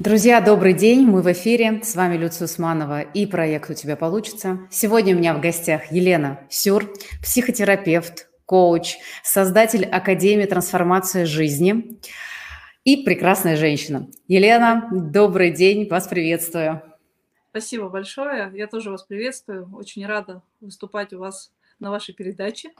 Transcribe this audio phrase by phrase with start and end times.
[0.00, 4.60] Друзья, добрый день, мы в эфире, с вами Люция Усманова и проект «У тебя получится».
[4.70, 6.90] Сегодня у меня в гостях Елена Сюр,
[7.20, 12.00] психотерапевт, коуч, создатель Академии трансформации жизни
[12.82, 14.08] и прекрасная женщина.
[14.26, 16.80] Елена, добрый день, вас приветствую.
[17.50, 22.70] Спасибо большое, я тоже вас приветствую, очень рада выступать у вас на вашей передаче.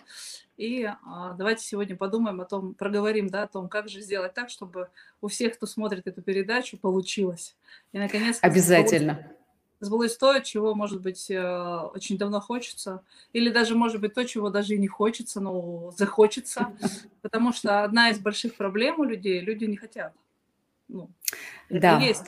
[0.56, 4.50] И а, давайте сегодня подумаем о том, проговорим, да, о том, как же сделать так,
[4.50, 4.90] чтобы
[5.22, 7.56] у всех, кто смотрит эту передачу, получилось.
[7.92, 9.32] И, наконец, Обязательно.
[9.80, 14.50] Сбылось то, чего, может быть, э, очень давно хочется, или даже, может быть, то, чего
[14.50, 16.77] даже и не хочется, но захочется,
[17.22, 20.12] потому что одна из больших проблем у людей, люди не хотят.
[20.88, 21.08] Ну,
[21.70, 21.96] да.
[21.96, 22.27] это есть.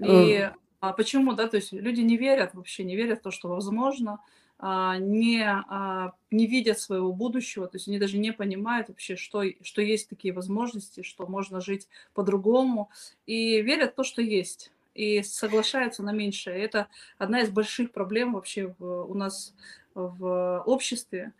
[0.00, 0.52] И э.
[0.80, 4.18] а почему, да, то есть люди не верят вообще, не верят в то, что возможно,
[4.60, 9.82] не, а, не видят своего будущего, то есть они даже не понимают вообще, что, что
[9.82, 12.90] есть такие возможности, что можно жить по-другому,
[13.24, 16.58] и верят в то, что есть, и соглашаются на меньшее.
[16.58, 19.54] Это одна из больших проблем вообще в, у нас
[19.94, 21.32] в обществе,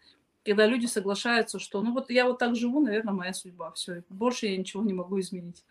[0.45, 4.47] когда люди соглашаются, что ну вот я вот так живу, наверное, моя судьба, все, больше
[4.47, 5.65] я ничего не могу изменить.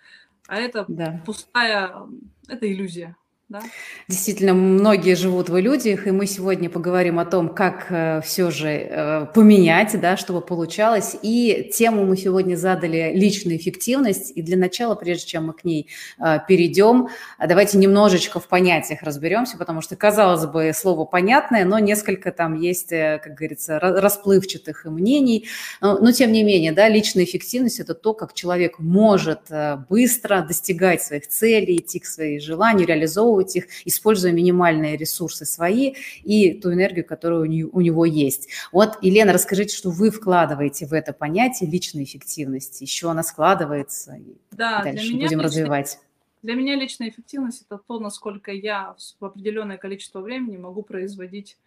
[0.47, 1.21] А это да.
[1.25, 2.07] пустая,
[2.47, 3.15] это иллюзия.
[3.49, 3.61] Да?
[4.09, 8.67] Действительно, многие живут в иллюзиях, и мы сегодня поговорим о том, как э, все же
[8.67, 11.15] э, поменять, да, чтобы получалось.
[11.21, 14.33] И тему мы сегодня задали личная эффективность.
[14.35, 15.87] И для начала, прежде чем мы к ней
[16.19, 17.07] э, перейдем,
[17.39, 22.91] давайте немножечко в понятиях разберемся, потому что, казалось бы, слово понятное, но несколько там есть,
[22.91, 25.47] э, как говорится, расплывчатых мнений.
[25.79, 30.41] Но, но тем не менее, да, личная эффективность– это то, как человек может э, быстро
[30.41, 35.93] достигать своих целей, идти к своим желаниям, реализовывать реализовывать их, используя минимальные ресурсы свои
[36.23, 37.45] и ту энергию, которая у
[37.81, 38.49] него есть.
[38.71, 42.83] Вот, Елена, расскажите, что вы вкладываете в это понятие личной эффективности.
[42.83, 45.43] Еще она складывается, и да, дальше будем личный...
[45.43, 45.99] развивать.
[46.43, 51.57] Для меня личная эффективность– это то, насколько я в определенное количество времени могу производить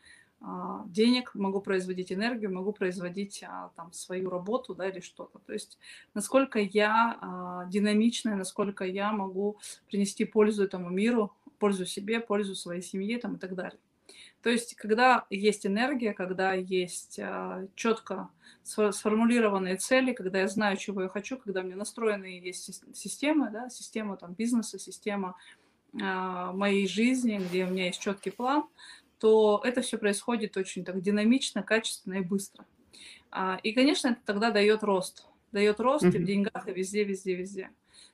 [0.86, 5.38] денег, могу производить энергию, могу производить а, там свою работу, да, или что-то.
[5.40, 5.78] То есть
[6.14, 9.58] насколько я а, динамичная, насколько я могу
[9.88, 13.78] принести пользу этому миру, пользу себе, пользу своей семье там, и так далее.
[14.42, 18.30] То есть, когда есть энергия, когда есть а, четко
[18.64, 23.68] сформулированные цели, когда я знаю, чего я хочу, когда у меня настроенные есть системы, да,
[23.68, 25.36] система там, бизнеса, система
[26.00, 28.64] а, моей жизни, где у меня есть четкий план,
[29.20, 32.64] то это все происходит очень так динамично, качественно и быстро.
[33.30, 35.26] А, и, конечно, это тогда дает рост.
[35.52, 36.16] Дает рост mm-hmm.
[36.16, 37.70] и в деньгах, и везде, везде, везде.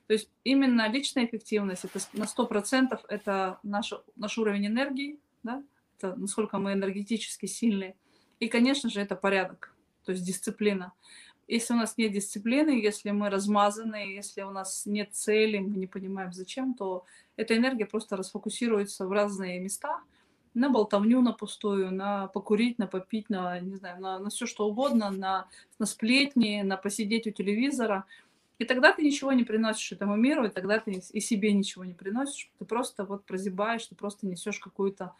[0.07, 5.63] То есть именно личная эффективность это на 100% это наш, наш уровень энергии, да?
[5.97, 7.95] это насколько мы энергетически сильные.
[8.39, 9.73] И, конечно же, это порядок,
[10.05, 10.93] то есть дисциплина.
[11.47, 15.87] Если у нас нет дисциплины, если мы размазаны, если у нас нет цели, мы не
[15.87, 17.05] понимаем зачем, то
[17.37, 20.01] эта энергия просто расфокусируется в разные места,
[20.53, 24.67] на болтовню на пустую, на покурить, на попить, на, не знаю, на, на все что
[24.67, 25.47] угодно, на,
[25.79, 28.05] на сплетни, на посидеть у телевизора–
[28.59, 31.93] и тогда ты ничего не приносишь этому миру, и тогда ты и себе ничего не
[31.93, 32.49] приносишь.
[32.57, 35.13] Ты просто вот прозябаешь, ты просто несешь какую-то,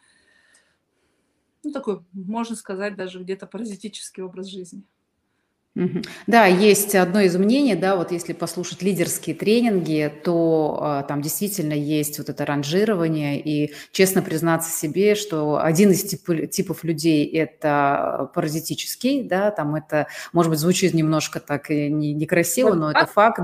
[1.62, 4.82] ну, такой, можно сказать, даже где-то паразитический образ жизни.
[6.26, 11.72] Да, есть одно из мнений, да, вот если послушать лидерские тренинги, то а, там действительно
[11.72, 18.30] есть вот это ранжирование, и честно признаться себе, что один из тип, типов людей– это
[18.34, 23.40] паразитический, да, там это, может быть, звучит немножко так не, некрасиво, но это факт.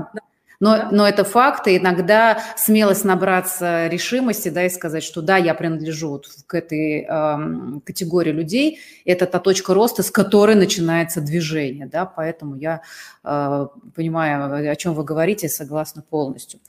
[0.59, 5.53] Но, но это факт, и иногда смелость набраться решимости, да, и сказать, что да, я
[5.53, 11.87] принадлежу вот к этой э, категории людей, это та точка роста, с которой начинается движение,
[11.87, 12.81] да, поэтому я
[13.23, 16.59] э, понимаю, о чем вы говорите, согласна полностью.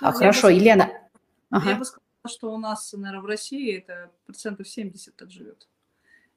[0.00, 0.90] Ну, а, хорошо, бы, Елена.
[1.50, 1.70] Ага.
[1.70, 5.66] Я бы сказала, что у нас, наверное, в России это процентов 70 так живет.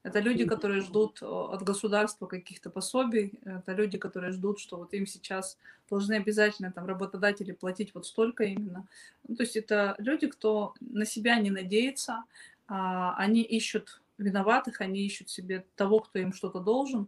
[0.02, 3.38] Это люди, которые ждут от государства каких-то пособий.
[3.44, 5.58] Это люди, которые ждут, что вот им сейчас
[5.90, 8.86] должны обязательно там работодатели платить вот столько именно.
[9.28, 12.24] Ну, то есть это люди, кто на себя не надеется,
[12.66, 17.06] а, они ищут виноватых, они ищут себе того, кто им что-то должен.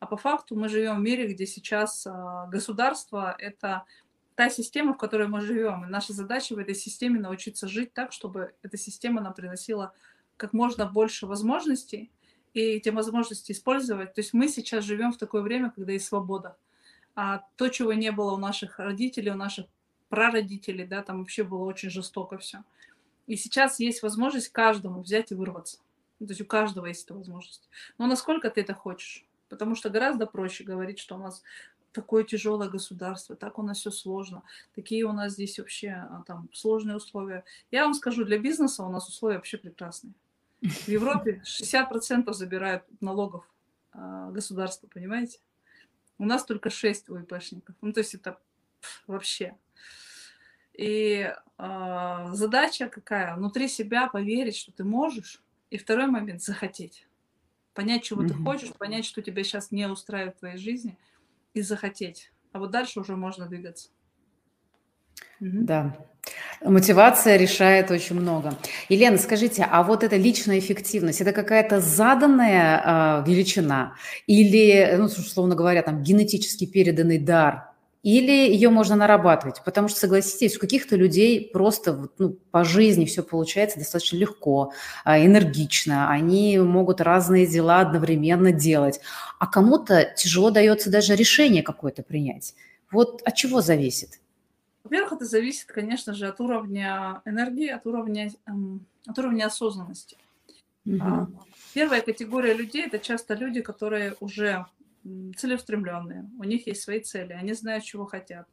[0.00, 3.84] А по факту мы живем в мире, где сейчас а, государство– это
[4.34, 5.84] та система, в которой мы живем.
[5.84, 9.92] И наша задача в этой системе научиться жить так, чтобы эта система нам приносила
[10.36, 12.10] как можно больше возможностей–
[12.54, 14.14] и эти возможности использовать.
[14.14, 16.56] То есть мы сейчас живем в такое время, когда есть свобода.
[17.14, 19.66] А то, чего не было у наших родителей, у наших
[20.08, 22.62] прародителей, да, там вообще было очень жестоко все.
[23.26, 25.78] И сейчас есть возможность каждому взять и вырваться.
[26.18, 27.68] То есть у каждого есть эта возможность.
[27.98, 29.24] Но насколько ты это хочешь?
[29.48, 31.42] Потому что гораздо проще говорить, что у нас
[31.92, 34.42] такое тяжелое государство, так у нас все сложно,
[34.74, 37.44] такие у нас здесь вообще а, там сложные условия.
[37.70, 40.14] Я вам скажу, для бизнеса у нас условия вообще прекрасные.
[40.62, 43.44] В Европе 60% забирают налогов
[43.94, 45.40] э, государства, понимаете?
[46.18, 47.74] У нас только 6 УИПшников.
[47.80, 48.38] Ну, то есть это
[49.08, 49.56] вообще.
[50.72, 53.34] И э, задача какая?
[53.34, 55.42] Внутри себя поверить, что ты можешь.
[55.70, 57.08] И второй момент– захотеть.
[57.74, 58.28] Понять, чего mm-hmm.
[58.28, 60.96] ты хочешь, понять, что тебя сейчас не устраивает в твоей жизни,
[61.54, 62.30] и захотеть.
[62.52, 63.90] А вот дальше уже можно двигаться.
[65.40, 65.96] Да.
[66.64, 68.54] Мотивация решает очень много.
[68.88, 73.94] Елена, скажите, а вот эта личная эффективность, это какая-то заданная э, величина
[74.28, 77.72] или, ну, условно говоря, там генетически переданный дар
[78.02, 79.62] или ее можно нарабатывать?
[79.64, 84.72] Потому что, согласитесь, у каких-то людей просто ну, по жизни все получается достаточно легко,
[85.04, 89.00] а, энергично, они могут разные дела одновременно делать,
[89.38, 92.54] а кому-то тяжело дается даже решение какое-то принять.
[92.90, 94.21] Вот от чего зависит?
[94.84, 100.16] Во-первых, это зависит, конечно же, от уровня энергии, от уровня, эм, от уровня осознанности.
[100.84, 101.28] Угу.
[101.74, 104.66] Первая категория людей– это часто люди, которые уже
[105.36, 108.46] целеустремленные, у них есть свои цели, они знают, чего хотят.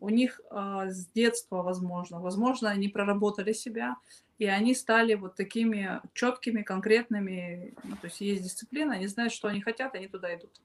[0.00, 3.96] У них э, с детства, возможно, возможно, они проработали себя,
[4.38, 9.48] и они стали вот такими четкими, конкретными, ну, то есть есть дисциплина, они знают, что
[9.48, 10.60] они хотят, они туда идут.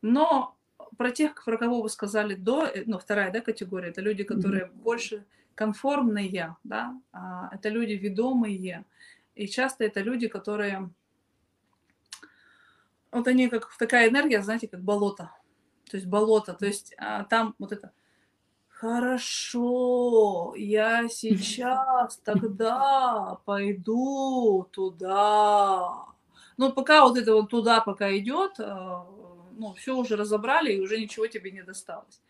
[0.00, 0.56] Но
[0.96, 4.64] про тех, про кого вы сказали до, э, ну, вторая да, категория, это люди, которые
[4.64, 4.82] mm-hmm.
[4.82, 5.24] больше
[5.54, 8.84] конформные, да, а, это люди ведомые,
[9.34, 10.90] и часто это люди, которые
[13.14, 15.30] вот они как такая энергия, знаете, как болото.
[15.90, 17.92] То есть болото, то есть а, там вот это
[18.68, 26.06] хорошо, я сейчас тогда пойду туда.
[26.56, 29.06] Но пока вот это вот туда пока идет, а,
[29.56, 32.20] ну, все уже разобрали, и уже ничего тебе не досталось.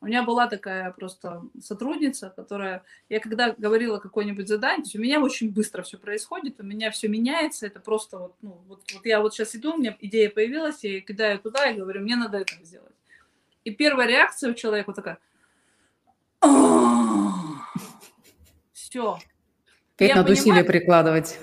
[0.00, 5.50] У меня была такая просто сотрудница, которая, я когда говорила какое-нибудь задание, у меня очень
[5.50, 9.32] быстро все происходит, у меня все меняется, это просто вот, ну, вот, вот я вот
[9.32, 12.52] сейчас иду, у меня идея появилась, я ее кидаю туда и говорю, мне надо это
[12.62, 12.92] сделать.
[13.64, 15.18] И первая реакция у человека такая,
[18.74, 19.18] все.
[19.96, 21.38] Опять надо усилия прикладывать.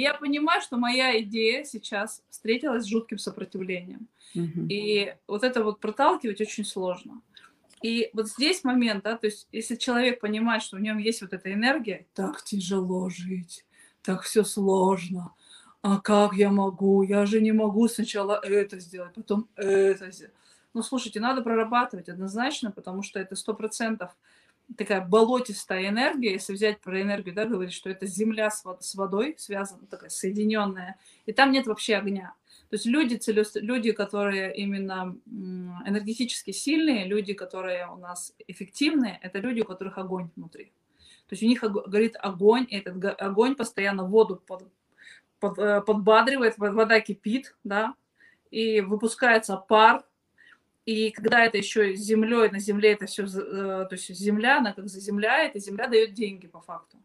[0.00, 4.08] Я понимаю, что моя идея сейчас встретилась с жутким сопротивлением.
[4.34, 4.66] Угу.
[4.68, 7.20] И вот это вот проталкивать очень сложно.
[7.82, 11.32] И вот здесь момент, да, то есть если человек понимает, что в нем есть вот
[11.32, 13.64] эта энергия, так тяжело жить,
[14.02, 15.34] так все сложно,
[15.82, 20.34] а как я могу, я же не могу сначала это сделать, потом это сделать.
[20.74, 24.16] Ну, слушайте, надо прорабатывать однозначно, потому что это сто процентов
[24.76, 29.86] такая болотистая энергия, если взять про энергию, да, говорить, что это земля с водой связана,
[29.86, 32.34] такая соединенная, и там нет вообще огня.
[32.70, 33.56] То есть люди, целест...
[33.56, 40.30] люди, которые именно энергетически сильные, люди, которые у нас эффективные, это люди, у которых огонь
[40.36, 40.66] внутри.
[41.26, 44.64] То есть у них горит огонь, и этот огонь постоянно воду под,
[45.40, 47.94] под, э, подбадривает, вода кипит, да,
[48.50, 50.04] и выпускается пар,
[50.86, 54.88] и когда это еще землей, на земле это все, э, то есть земля, она как
[54.88, 56.98] заземляет, и земля дает деньги по факту.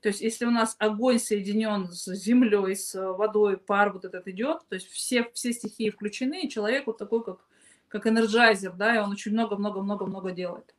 [0.00, 4.62] То есть если у нас огонь соединен с землей, с водой, пар вот этот идет,
[4.68, 7.40] то есть все, все стихии включены, и человек вот такой, как,
[7.88, 10.74] как энерджайзер, да, и он очень много-много-много-много делает.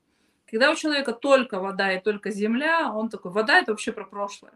[0.50, 4.54] Когда у человека только вода и только земля, он такой, вода это вообще про прошлое.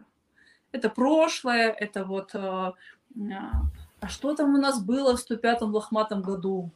[0.72, 6.70] Это прошлое, это вот, э, а что там у нас было в 105-м лохматом году?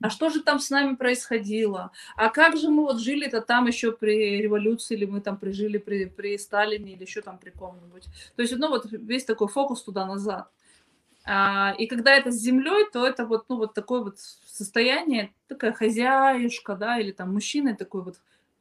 [0.00, 3.92] А что же там с нами происходило, а как же мы вот жили-то там еще
[3.92, 8.04] при революции, или мы там прижили при, при Сталине, или еще там при ком-нибудь.
[8.36, 10.50] То есть, ну вот весь такой фокус туда-назад.
[11.26, 15.72] А, и когда это с землей, то это вот, ну, вот такое вот состояние, такая
[15.72, 18.16] хозяюшка, да, или там мужчина такой вот,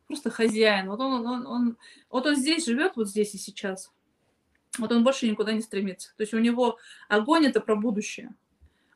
[0.08, 0.90] просто хозяин.
[0.90, 1.78] Вот он, он, он,
[2.10, 3.92] вот он здесь живет, вот здесь и сейчас.
[4.78, 6.14] Вот он больше никуда не стремится.
[6.16, 6.78] То есть у него
[7.10, 8.34] огонь это про будущее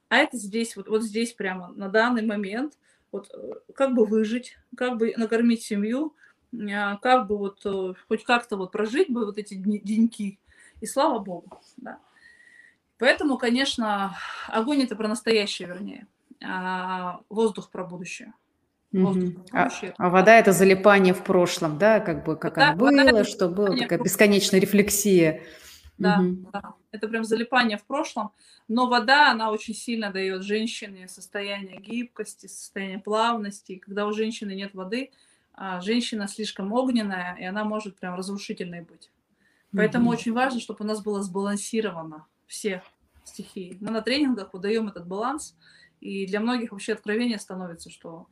[0.09, 2.73] а это здесь, вот, вот здесь прямо на данный момент,
[3.11, 6.13] вот э, как бы выжить, как бы накормить семью,
[6.53, 10.39] а, как бы вот э, хоть как-то вот прожить бы вот эти деньки.
[10.79, 11.99] И слава богу, да.
[12.99, 14.15] Поэтому, конечно,
[14.47, 16.07] огонь это про настоящее, вернее,
[16.43, 18.33] а воздух про будущее.
[18.91, 19.93] Воздух будущее.
[19.97, 23.77] А, а вода это залипание в прошлом, да, как бы как да, было, что было,
[23.77, 25.41] такая бесконечная рефлексия.
[25.97, 26.49] Да, угу.
[26.53, 28.31] да, это прям залипание в прошлом.
[28.67, 33.73] Но вода, она очень сильно дает женщине состояние гибкости, состояние плавности.
[33.73, 35.11] И когда у женщины нет воды,
[35.53, 39.09] а, женщина слишком огненная, и она может прям разрушительной быть.
[39.73, 42.83] Поэтому mm очень важно, чтобы у нас было сбалансировано все
[43.23, 43.77] стихии.
[43.81, 45.55] Мы на тренингах удаем этот баланс,
[45.99, 48.27] и для многих вообще откровение становится, что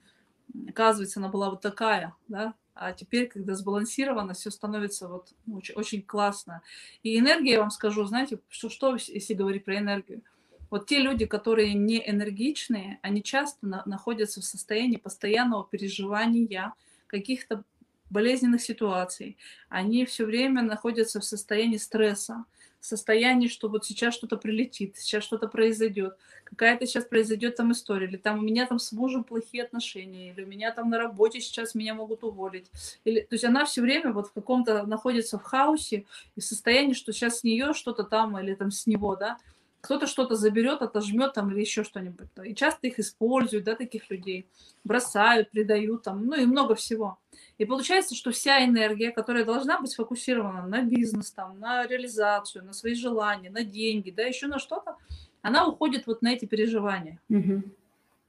[0.69, 6.01] оказывается, она была вот такая, да, а теперь, когда сбалансировано, все становится вот очень, очень
[6.01, 6.61] классно.
[7.03, 10.21] И энергия, я вам скажу, знаете, что, что если говорить про энергию?
[10.69, 16.73] Вот те люди, которые не энергичные, они часто на, находятся в состоянии постоянного переживания
[17.07, 17.63] каких-то
[18.09, 19.37] болезненных ситуаций.
[19.69, 22.43] Они все время находятся в состоянии стресса
[22.85, 28.17] состоянии, что вот сейчас что-то прилетит, сейчас что-то произойдет, какая-то сейчас произойдет там история, или
[28.17, 31.75] там у меня там с мужем плохие отношения, или у меня там на работе сейчас
[31.75, 32.71] меня могут уволить.
[33.03, 36.93] Или, то есть она все время вот в каком-то находится в хаосе и в состоянии,
[36.93, 39.37] что сейчас с нее что-то там или там с него, да,
[39.85, 42.27] кто-то что-то заберет, отожмет там или еще что-нибудь.
[42.43, 44.47] И часто их используют, да, таких людей,
[44.83, 47.19] бросают, предают там, ну и много всего.
[47.57, 52.73] И получается, что вся энергия, которая должна быть сфокусирована на бизнес, там, на реализацию, на
[52.73, 54.97] свои желания, на деньги, да, еще на что-то,
[55.41, 57.19] она уходит вот на эти переживания.
[57.29, 57.63] Угу.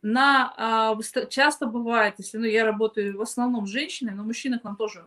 [0.03, 4.65] На, а, часто бывает, если ну, я работаю в основном с женщинами, но мужчины к
[4.65, 5.05] нам тоже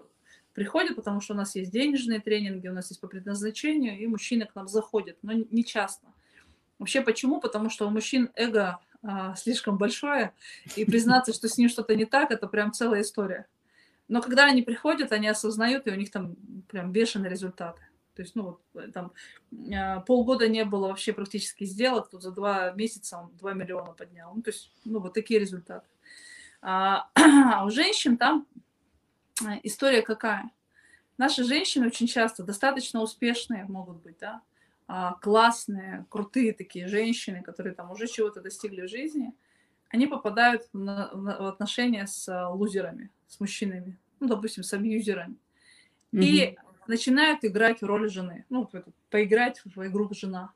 [0.54, 4.46] приходят, потому что у нас есть денежные тренинги, у нас есть по предназначению, и мужчины
[4.46, 6.08] к нам заходят, но не часто.
[6.80, 7.40] Вообще почему?
[7.40, 10.34] Потому что у мужчин эго а, слишком большое,
[10.76, 13.46] и признаться, что с ним что-то не так, это прям целая история.
[14.10, 16.36] Но когда они приходят, они осознают, и у них там
[16.68, 17.82] прям бешеные результаты.
[18.16, 19.14] То есть, ну, вот э, там
[19.74, 24.34] а, полгода не было вообще практически сделок, тут за два месяца он 2 миллиона поднял.
[24.36, 25.88] Ну, то есть, ну, вот такие результаты.
[26.62, 28.46] А, а у женщин там
[29.42, 30.52] э, история какая?
[31.18, 34.42] Наши женщины очень часто достаточно успешные могут быть, да,
[34.88, 39.34] а, классные, крутые такие женщины, которые там уже чего-то достигли в жизни,
[39.90, 45.36] они попадают в, в отношения с а, лузерами, с мужчинами, ну, допустим, с абьюзерами.
[46.12, 46.24] Mm-hmm.
[46.24, 46.58] И
[46.88, 48.70] начинают играть в роль жены, ну,
[49.10, 50.52] поиграть в игру жена.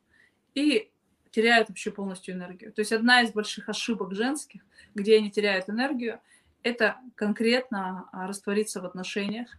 [0.56, 0.92] И
[1.32, 2.74] теряют вообще полностью энергию.
[2.74, 4.62] То есть одна из больших ошибок женских,
[4.94, 6.20] где они теряют энергию,
[6.62, 9.58] это конкретно а, раствориться в отношениях,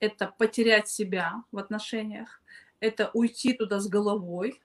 [0.00, 2.42] это потерять себя в отношениях,
[2.80, 4.60] это уйти туда с головой,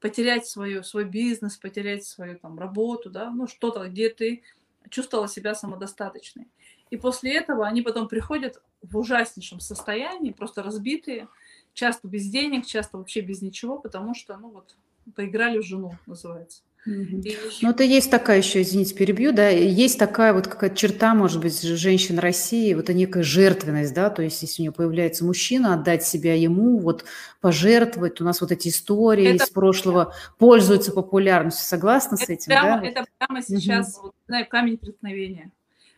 [0.00, 4.42] потерять свою, свой бизнес, потерять свою там работу, да, ну что-то, где ты
[4.90, 6.48] чувствовала себя самодостаточной.
[6.92, 11.26] И после этого они потом приходят в ужаснейшем состоянии, просто разбитые,
[11.72, 14.76] часто без денег, часто вообще без ничего, потому что, ну вот,
[15.16, 16.60] поиграли в жену, называется.
[16.84, 21.62] Ну, это есть такая еще, извините, перебью, да, есть такая вот какая-то черта, может быть,
[21.62, 26.34] женщин России, вот некая жертвенность, да, то есть если у нее появляется мужчина, отдать себя
[26.34, 27.06] ему, вот
[27.40, 29.44] пожертвовать, у нас вот эти истории это...
[29.44, 32.86] из прошлого пользуются популярностью, согласны это с этим, прямо, да?
[32.86, 34.08] Это прямо сейчас, угу.
[34.08, 35.50] вот, знаю, камень преткновения.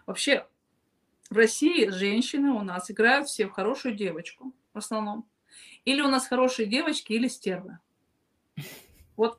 [0.06, 0.44] Вообще,
[1.30, 5.26] в России женщины у нас играют все в хорошую девочку, в основном.
[5.84, 7.78] Или у нас хорошие девочки, или стервы.
[9.16, 9.38] Вот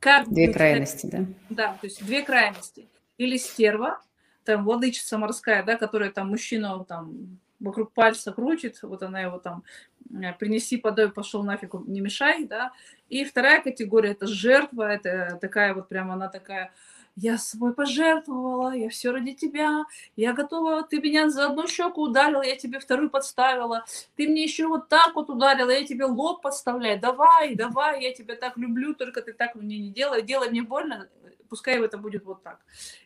[0.00, 1.26] как две крайности, да?
[1.50, 2.88] Да, то есть две крайности.
[3.16, 4.00] Или стерва,
[4.44, 9.64] там владычица морская, да, которая там мужчину там вокруг пальца крутит, вот она его там
[10.10, 12.72] э, принеси, подай, пошел нафиг, не мешай, да.
[13.08, 16.72] И вторая категория это жертва, это такая вот прямо она такая
[17.20, 19.84] я свой пожертвовала, я все ради тебя,
[20.16, 23.84] я готова, ты меня за одну щеку ударила, я тебе вторую подставила,
[24.14, 28.36] ты мне еще вот так вот ударила, я тебе лоб подставляю, давай, давай, я тебя
[28.36, 31.08] так люблю, только ты так мне не делай, делай мне больно,
[31.48, 32.60] пускай это будет вот так.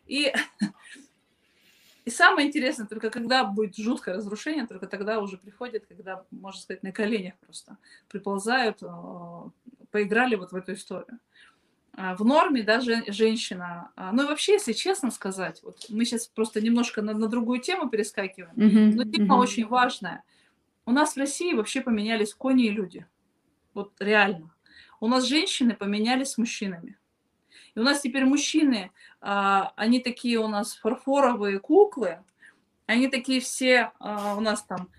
[0.05, 0.31] И,
[2.05, 6.83] и самое интересное, только когда будет жуткое разрушение, только тогда уже приходят, когда, можно сказать,
[6.83, 7.77] на коленях просто
[8.09, 9.49] приползают, а,
[9.89, 11.19] поиграли вот в эту историю.
[11.95, 13.91] А, в норме даже женщина.
[13.95, 17.59] А, ну и вообще, если честно сказать, вот мы сейчас просто немножко на, на другую
[17.59, 18.95] тему перескакиваем, mm-hmm.
[18.95, 19.39] но тема mm-hmm.
[19.39, 20.23] очень важная.
[20.85, 23.05] У нас в России вообще поменялись кони и люди.
[23.73, 24.53] Вот реально.
[24.99, 26.97] У нас женщины поменялись с мужчинами.
[27.75, 32.19] И у нас теперь мужчины, а, они такие у нас фарфоровые куклы,
[32.85, 34.89] они такие все у нас там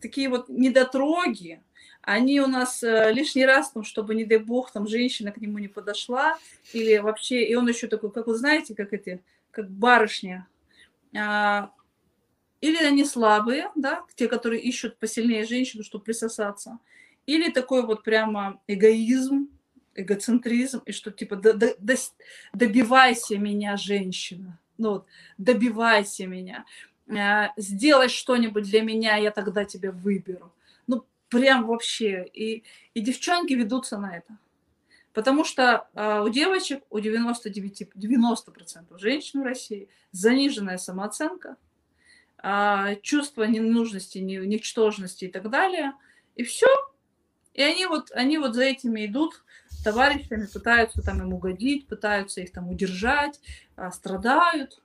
[0.00, 1.62] такие вот недотроги,
[2.02, 5.58] они у нас э, лишний раз, там, чтобы, не дай бог, там женщина к нему
[5.58, 6.38] не подошла,
[6.72, 10.46] или вообще, и он еще такой, как вы знаете, как эти, как барышня.
[11.16, 11.70] А,
[12.60, 16.78] или они слабые, да, те, которые ищут посильнее женщину, чтобы присосаться,
[17.26, 19.48] или такой вот прямо эгоизм,
[19.94, 21.94] эгоцентризм, и что типа до, до, до,
[22.54, 26.64] добивайся меня, женщина, ну вот, добивайся меня,
[27.08, 30.50] а, сделай что-нибудь для меня, я тогда тебя выберу
[31.30, 32.26] прям вообще.
[32.34, 34.38] И, и девчонки ведутся на это.
[35.12, 41.56] Потому что а, у девочек, у 99, 90% женщин в России заниженная самооценка,
[42.38, 45.94] а, чувство ненужности, ничтожности и так далее.
[46.36, 46.68] И все.
[47.54, 49.42] И они вот, они вот за этими идут
[49.84, 53.40] товарищами, пытаются там им угодить, пытаются их там удержать,
[53.76, 54.80] а, страдают.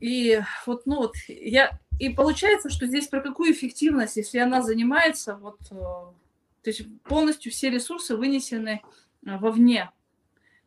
[0.00, 1.78] И вот, ну вот, я...
[1.98, 6.14] И получается, что здесь про какую эффективность, если она занимается, вот, э, то
[6.64, 8.82] есть полностью все ресурсы вынесены
[9.26, 9.90] э, вовне.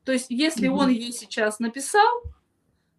[0.03, 0.77] То есть если mm-hmm.
[0.77, 2.23] он ей сейчас написал,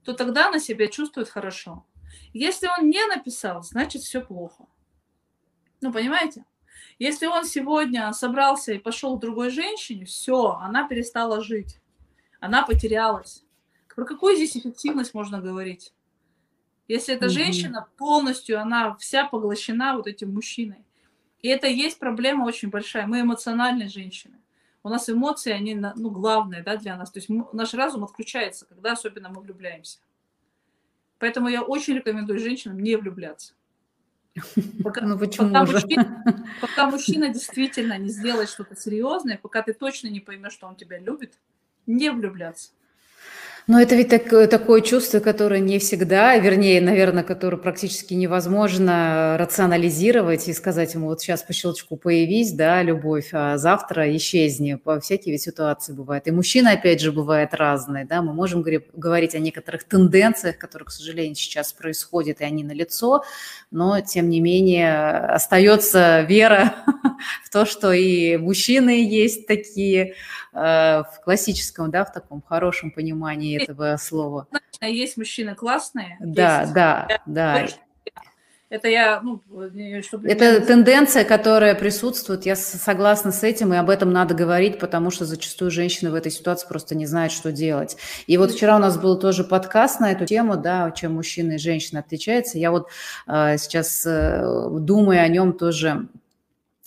[0.05, 1.85] то тогда она себя чувствует хорошо.
[2.33, 4.67] Если он не написал, значит все плохо.
[5.81, 6.45] Ну, понимаете?
[6.99, 11.81] Если он сегодня собрался и пошел к другой женщине, все, она перестала жить.
[12.41, 13.45] Она потерялась.
[13.95, 15.93] Про какую здесь эффективность можно говорить?
[16.89, 20.85] Если эта женщина полностью, она вся поглощена вот этим мужчиной.
[21.41, 23.07] И это есть проблема очень большая.
[23.07, 24.39] Мы эмоциональные женщины.
[24.85, 27.11] У нас эмоции, они ну, главные да, для нас.
[27.11, 29.99] То есть наш разум отключается, когда особенно мы влюбляемся.
[31.19, 33.55] Поэтому я очень рекомендую женщинам не влюбляться.
[34.83, 35.73] Пока, ну, почему пока, же?
[35.75, 40.75] Мужчина, пока мужчина действительно не сделает что-то серьезное, пока ты точно не поймешь, что он
[40.75, 41.39] тебя любит,
[41.87, 42.73] не влюбляться.
[43.69, 50.49] Но это ведь так, такое чувство, которое не всегда, вернее, наверное, которое практически невозможно рационализировать
[50.49, 54.75] и сказать ему, вот сейчас по щелчку появись, да, любовь, а завтра исчезни.
[54.75, 56.27] По всякие ведь ситуации бывают.
[56.27, 60.91] И мужчина, опять же, бывает разный, да, мы можем говорить о некоторых тенденциях, которые, к
[60.91, 63.23] сожалению, сейчас происходят, и они налицо,
[63.71, 66.75] но, тем не менее, остается вера
[67.45, 70.15] в то, что и мужчины есть такие,
[70.55, 74.47] Э, в классическом, да, в таком хорошем понимании этого слова.
[74.81, 76.17] Есть мужчины классные.
[76.21, 77.67] Да, есть, да, да.
[78.73, 79.43] Это я, ну,
[80.01, 80.27] чтобы...
[80.27, 85.27] Это тенденция, которая присутствует, я согласна с этим, и об этом надо говорить, потому что
[85.27, 87.99] зачастую женщины в этой ситуации просто не знают, что делать.
[88.27, 91.59] И вот вчера у нас был тоже подкаст на эту тему, да, чем мужчина и
[91.59, 92.59] женщина отличаются.
[92.59, 92.89] Я вот
[93.27, 96.09] э, сейчас, э, думаю о нем тоже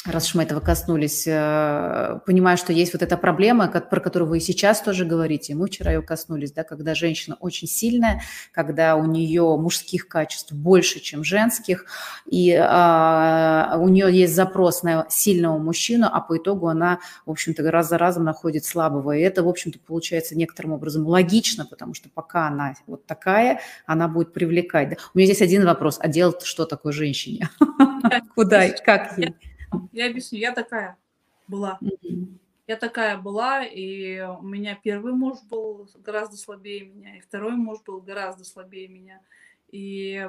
[0.06, 4.40] раз уж мы этого коснулись, э, понимаю, что есть вот эта проблема, про которую вы
[4.40, 8.22] сейчас тоже говорите, мы вчера ее коснулись, да, когда женщина очень сильная,
[8.52, 11.86] когда у нее мужских качеств больше, чем женских,
[12.26, 17.70] и а, у нее есть запрос на сильного мужчину, а по итогу она, в общем-то,
[17.72, 22.10] раз за разом находит слабого, и это, в общем-то, получается некоторым образом логично, потому что
[22.10, 24.90] пока она вот такая, она будет привлекать.
[24.90, 24.96] Да?
[25.14, 27.50] У меня здесь один вопрос, а делать что такое женщине?
[28.36, 29.36] Куда и как ей?
[29.92, 30.98] Я объясню, я такая
[31.48, 31.80] была.
[32.68, 37.80] Я такая была, и у меня первый муж был гораздо слабее меня, и второй муж
[37.86, 39.22] был гораздо слабее меня.
[39.70, 40.28] И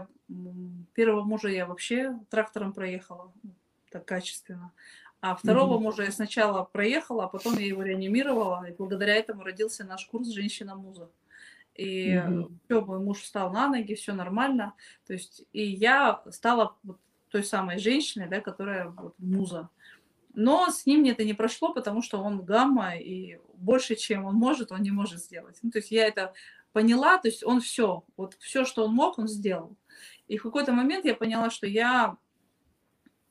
[0.94, 3.50] первого мужа я вообще трактором проехала ну,
[3.90, 4.72] так качественно.
[5.20, 5.82] А второго mm-hmm.
[5.82, 10.28] мужа я сначала проехала, а потом я его реанимировала, и благодаря этому родился наш курс
[10.28, 11.11] «Женщина-муза».
[11.74, 12.52] И mm-hmm.
[12.64, 14.74] все, мой муж встал на ноги, все нормально.
[15.06, 16.98] То есть, и я стала вот
[17.37, 19.68] той самой женщиной, да, которая вот, муза.
[20.33, 24.72] Но с ним это не прошло, потому что он гамма, и больше, чем он может,
[24.72, 25.59] он не может сделать.
[25.62, 26.33] Ну, то есть я это
[26.72, 29.77] поняла, то есть он все, вот все, что он мог, он сделал.
[30.29, 32.16] И в какой-то момент я поняла, что я,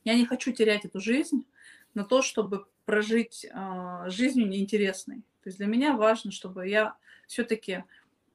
[0.03, 1.47] я не хочу терять эту жизнь
[1.95, 5.17] на то, чтобы прожить э, жизнью неинтересной.
[5.41, 7.83] То есть для меня важно, чтобы я все-таки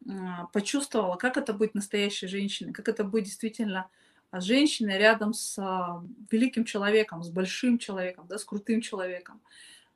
[0.04, 0.10] э,
[0.52, 3.88] почувствовала, как это быть настоящей женщиной, как это быть действительно
[4.30, 9.40] а женщина рядом с а, великим человеком, с большим человеком, да, с крутым человеком.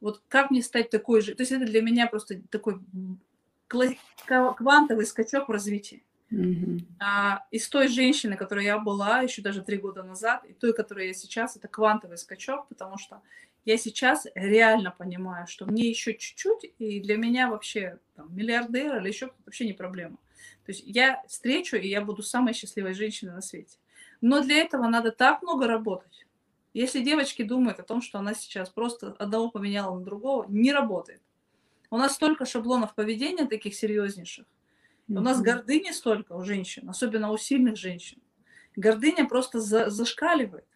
[0.01, 1.35] Вот как мне стать такой же?
[1.35, 2.81] То есть это для меня просто такой
[3.69, 6.05] квантовый скачок в развитии.
[6.31, 6.81] Mm-hmm.
[7.01, 11.09] А, из той женщины, которой я была еще даже три года назад, и той, которой
[11.09, 13.23] я сейчас, это квантовый скачок, потому что
[13.65, 19.09] я сейчас реально понимаю, что мне еще чуть-чуть, и для меня вообще там, миллиардер или
[19.09, 20.17] еще вообще не проблема.
[20.67, 23.79] То есть я встречу, и я буду самой счастливой женщиной на свете.
[24.27, 26.25] Но для этого надо так много работать.
[26.73, 31.21] Если девочки думают о том, что она сейчас просто одного поменяла на другого, не работает.
[31.91, 34.47] У нас столько шаблонов поведения таких серьезнейших.
[35.09, 38.19] У нас гордыни столько у женщин, особенно у сильных женщин.
[38.77, 40.67] Гордыня просто за, зашкаливает.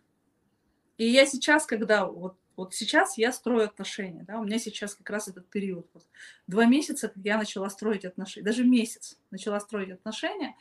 [0.98, 5.08] И я сейчас, когда вот, вот сейчас я строю отношения, да, у меня сейчас как
[5.08, 6.04] раз этот период, вот,
[6.48, 10.54] два месяца, как я начала строить отношения, даже месяц начала строить отношения,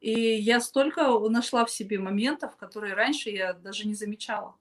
[0.00, 4.54] и я столько нашла в себе моментов, которые раньше я даже не замечала.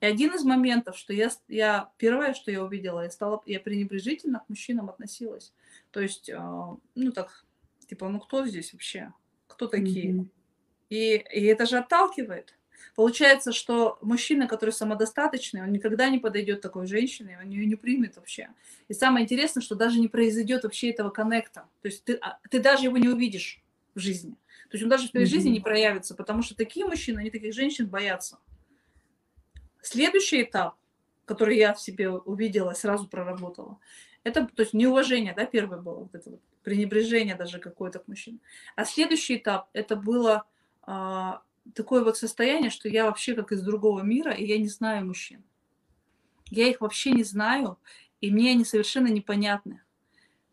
[0.00, 4.40] И один из моментов, что я, я первое, что я увидела, я стала, я пренебрежительно
[4.40, 5.54] к мужчинам относилась.
[5.90, 7.44] То есть, э, ну так,
[7.88, 9.12] типа, ну кто здесь вообще?
[9.46, 10.12] Кто такие?
[10.12, 10.28] Mm-hmm.
[10.90, 12.54] И, и это же отталкивает.
[12.94, 18.16] Получается, что мужчина, который самодостаточный, он никогда не подойдет такой женщине, он ее не примет
[18.16, 18.50] вообще.
[18.88, 21.66] И самое интересное, что даже не произойдет вообще этого коннекта.
[21.80, 23.62] То есть ты, а, ты даже его не увидишь
[23.96, 24.36] в жизни.
[24.70, 25.30] То есть он даже в твоей mm-hmm.
[25.30, 28.38] жизни не проявится, потому что такие мужчины, они таких женщин боятся.
[29.82, 30.76] Следующий этап,
[31.24, 33.78] который я в себе увидела, сразу проработала,
[34.22, 38.40] это то есть неуважение, да, первое было, вот это вот пренебрежение даже какое-то к мужчинам.
[38.74, 40.44] А следующий этап, это было
[40.82, 41.42] а,
[41.74, 45.44] такое вот состояние, что я вообще как из другого мира, и я не знаю мужчин.
[46.50, 47.78] Я их вообще не знаю,
[48.20, 49.80] и мне они совершенно непонятны.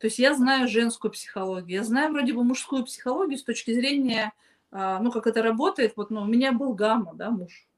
[0.04, 4.34] То есть я знаю женскую психологию, я знаю вроде бы мужскую психологию с точки зрения,
[4.70, 5.94] а, ну, как это работает.
[5.96, 7.70] Вот, ну, у меня был гамма, да, муж.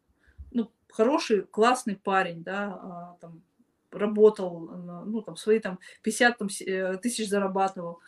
[0.49, 3.43] Ну, хороший, классный парень, да, а, там,
[3.91, 4.59] работал,
[5.05, 7.99] ну, там, свои там 50 там, э, тысяч зарабатывал.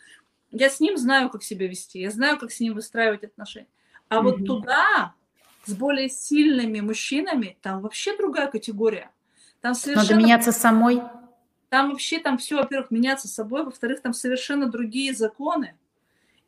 [0.50, 3.68] Я с ним знаю, как себя вести, я знаю, как с ним выстраивать отношения.
[4.08, 4.22] А mm-hmm.
[4.24, 5.14] вот туда,
[5.64, 9.12] с более сильными мужчинами, там вообще другая категория.
[9.60, 10.08] Там совершенно...
[10.08, 11.02] Надо меняться самой.
[11.68, 15.76] Там вообще там все, во-первых, меняться собой, во-вторых, там совершенно другие законы.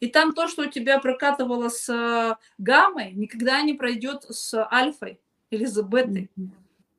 [0.01, 5.21] И там то, что у тебя прокатывало с э, гаммой, никогда не пройдет с альфой
[5.51, 6.31] или с бетой.
[6.37, 6.49] Mm-hmm.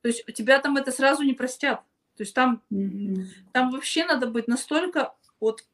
[0.03, 1.81] То есть у тебя там это сразу не простят.
[2.15, 3.25] То есть там, mm-hmm.
[3.53, 5.65] там вообще надо быть настолько вот,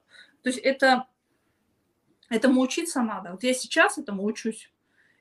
[0.41, 1.07] то есть это
[2.29, 3.31] этому учиться надо.
[3.31, 4.71] Вот я сейчас этому учусь.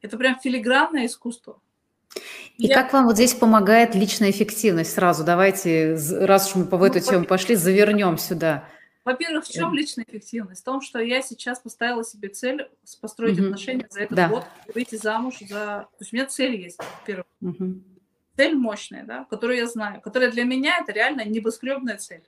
[0.01, 1.61] Это прям филигранное искусство.
[2.59, 2.74] И я...
[2.74, 4.94] как вам вот здесь помогает личная эффективность?
[4.94, 8.68] Сразу давайте, раз уж мы по в эту ну, тему пошли, завернем сюда.
[9.05, 10.62] Во-первых, в чем личная эффективность?
[10.62, 12.68] В том, что я сейчас поставила себе цель
[13.00, 13.46] построить угу.
[13.46, 14.29] отношения за этот да.
[14.29, 15.87] год, выйти замуж за...
[15.92, 17.26] То есть у меня цель есть, во-первых.
[17.40, 17.83] Угу.
[18.37, 22.24] Цель мощная, да, которую я знаю, которая для меня это реально небоскребная цель.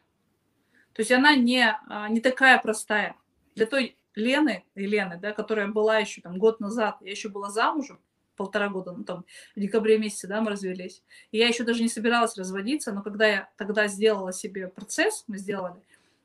[0.92, 3.16] То есть она не, а, не такая простая.
[3.54, 7.98] Для той Лены, Елены, да, которая была еще там год назад, я еще была замужем,
[8.38, 11.02] полтора года, ну там в декабре месяце, да, мы развелись.
[11.30, 15.36] И я еще даже не собиралась разводиться, но когда я тогда сделала себе процесс, мы
[15.36, 15.82] сделали,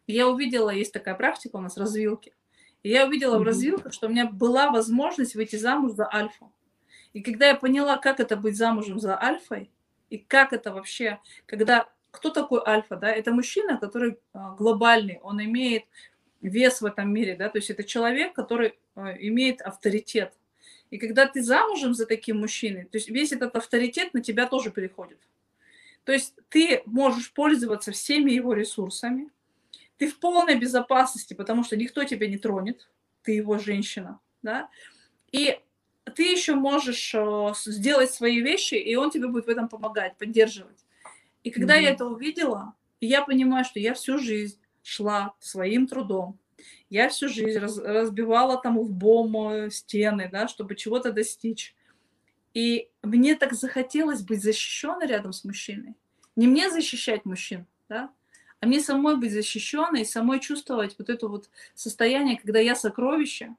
[0.08, 2.34] я увидела, есть такая практика у нас, развилки.
[2.84, 6.54] И я увидела в развилках, что у меня была возможность выйти замуж за альфу.
[7.14, 9.70] И когда я поняла, как это быть замужем за альфой,
[10.10, 15.44] и как это вообще, когда кто такой альфа, да, это мужчина, который а, глобальный, он
[15.44, 15.86] имеет
[16.42, 20.34] вес в этом мире, да, то есть это человек, который а, имеет авторитет.
[20.92, 24.72] И когда ты замужем за таким мужчиной, то есть весь этот авторитет на тебя тоже
[24.72, 25.18] переходит.
[26.04, 29.30] То есть ты можешь пользоваться всеми его ресурсами,
[29.98, 32.90] ты в полной безопасности, потому что никто тебя не тронет,
[33.24, 34.70] ты его женщина, да,
[35.32, 35.60] и
[36.16, 40.86] ты еще можешь а, сделать свои вещи, и он тебе будет в этом помогать, поддерживать.
[41.44, 41.84] И когда mm-hmm.
[41.84, 46.38] я это увидела, я понимаю, что я всю жизнь шла своим трудом.
[46.90, 51.76] Я всю жизнь раз, разбивала там в бом стены, да, чтобы чего-то достичь.
[52.54, 55.96] И мне так захотелось быть защищенной рядом с мужчиной.
[56.36, 58.12] Не мне защищать мужчин, да,
[58.60, 63.56] а мне самой быть защищенной самой чувствовать вот это вот состояние, когда я сокровище,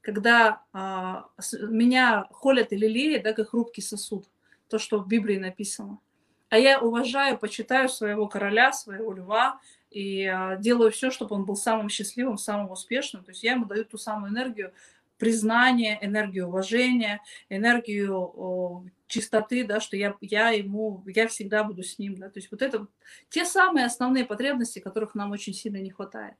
[0.00, 4.26] когда а, меня холят и лелеют, да, как хрупкий сосуд,
[4.68, 6.00] то, что в Библии написано.
[6.48, 9.60] А я уважаю, почитаю своего короля, своего льва,
[9.90, 13.24] и а, делаю все, чтобы он был самым счастливым, самым успешным.
[13.24, 14.72] То есть я ему даю ту самую энергию
[15.18, 21.98] признания, энергию уважения, энергию о, чистоты, да, что я, я ему, я всегда буду с
[21.98, 22.86] ним, да, то есть вот это
[23.28, 26.34] те самые основные потребности, которых нам очень сильно не хватает.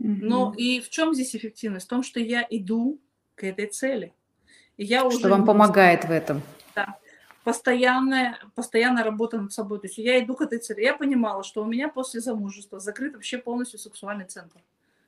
[0.00, 0.18] Mm-hmm.
[0.20, 1.86] Но и в чем здесь эффективность?
[1.86, 3.00] В том, что я иду
[3.34, 4.12] к этой цели.
[4.76, 6.42] И я что уже вам помогает в этом.
[7.44, 9.80] Постоянная, постоянная работа над собой.
[9.80, 10.82] То есть я иду к этой цели.
[10.82, 14.60] Я понимала, что у меня после замужества закрыт вообще полностью сексуальный центр.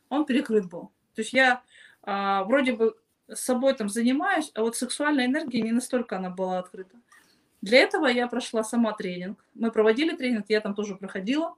[0.09, 0.90] Он перекрыт был.
[1.14, 1.62] То есть я
[2.03, 2.97] а, вроде бы
[3.29, 6.97] с собой там занимаюсь, а вот сексуальная энергия не настолько она была открыта.
[7.62, 9.42] Для этого я прошла сама тренинг.
[9.55, 11.55] Мы проводили тренинг, я там тоже проходила.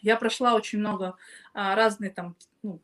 [0.00, 1.16] Я прошла очень много
[1.54, 2.80] а, разных там ну,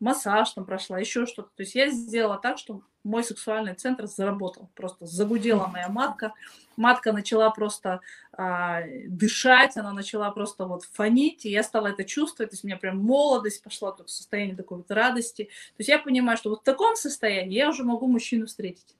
[0.00, 1.50] массаж там прошла, еще что-то.
[1.56, 4.70] То есть я сделала так, что мой сексуальный центр заработал.
[4.74, 6.34] Просто загудела моя матка.
[6.76, 8.00] Матка начала просто
[8.32, 12.50] а, дышать, она начала просто вот фонить, и я стала это чувствовать.
[12.50, 15.44] То есть у меня прям молодость пошла, в состояние такой вот радости.
[15.44, 18.94] То есть я понимаю, что вот в таком состоянии я уже могу мужчину встретить.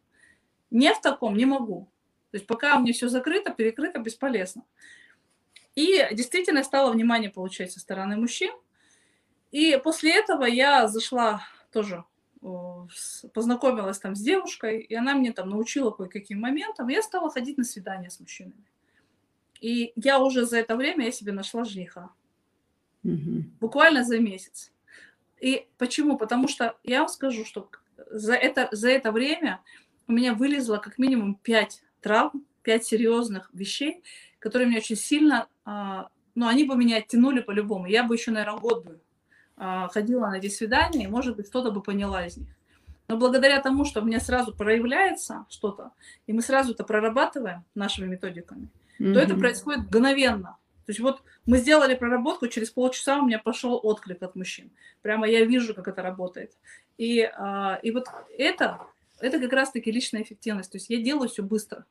[0.70, 1.88] Не в таком не могу.
[2.30, 4.64] То есть пока у меня все закрыто, перекрыто, бесполезно.
[5.74, 8.52] И действительно стало внимание получать со стороны мужчин.
[9.50, 12.04] И после этого я зашла тоже,
[13.32, 17.58] познакомилась там с девушкой, и она мне там научила кое-каким моментам, и я стала ходить
[17.58, 18.64] на свидания с мужчинами.
[19.60, 22.10] И я уже за это время я себе нашла жениха.
[23.04, 23.44] Угу.
[23.60, 24.70] Буквально за месяц.
[25.40, 26.16] И почему?
[26.16, 27.68] Потому что я вам скажу, что
[28.10, 29.60] за это, за это время
[30.06, 34.02] у меня вылезло как минимум пять травм, пять серьезных вещей,
[34.38, 37.86] которые меня очень сильно, а, ну, они бы меня оттянули по-любому.
[37.86, 39.00] Я бы еще, наверное, год бы
[39.90, 42.48] ходила на эти свидания, и, может быть, что-то бы поняла из них.
[43.08, 45.92] Но благодаря тому, что у меня сразу проявляется что-то,
[46.26, 48.68] и мы сразу это прорабатываем нашими методиками,
[49.00, 49.14] mm-hmm.
[49.14, 50.56] то это происходит мгновенно.
[50.84, 54.70] То есть вот мы сделали проработку, через полчаса у меня пошел отклик от мужчин.
[55.02, 56.52] Прямо я вижу, как это работает.
[56.96, 58.06] И, а, и вот
[58.38, 58.80] это,
[59.20, 60.72] это как раз-таки личная эффективность.
[60.72, 61.84] То есть я делаю все быстро.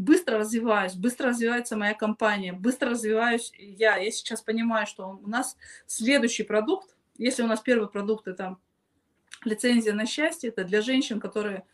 [0.00, 3.98] Быстро развиваюсь, быстро развивается моя компания, быстро развиваюсь я.
[3.98, 8.56] Я сейчас понимаю, что у нас следующий продукт, если у нас первый продукт это
[9.44, 11.66] лицензия на счастье, это для женщин, которые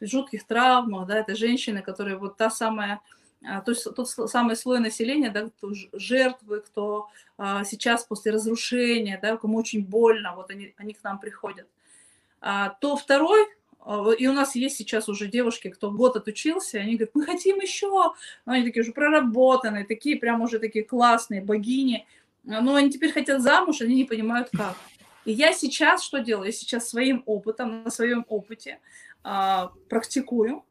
[0.00, 3.02] в жутких травмах, да, это женщины, которые вот та самая
[3.46, 9.18] а, то есть тот самый слой населения, да, кто жертвы, кто а, сейчас после разрушения,
[9.20, 11.68] да, кому очень больно, вот они, они к нам приходят.
[12.40, 13.46] А, то второй,
[14.18, 18.14] и у нас есть сейчас уже девушки, кто год отучился, они говорят, мы хотим еще,
[18.46, 22.06] они такие уже проработанные, такие прям уже такие классные богини,
[22.44, 24.76] но они теперь хотят замуж, они не понимают как.
[25.24, 26.46] И я сейчас что делаю?
[26.46, 28.80] Я сейчас своим опытом, на своем опыте
[29.22, 30.64] а, практикую,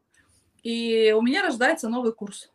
[0.62, 2.50] и у меня рождается новый курс